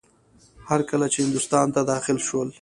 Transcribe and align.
هر 0.69 0.81
کله 0.89 1.05
چې 1.13 1.17
هندوستان 1.25 1.67
ته 1.75 1.81
داخل 1.91 2.17
شول. 2.27 2.49